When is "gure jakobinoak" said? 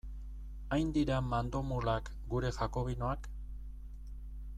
2.31-3.29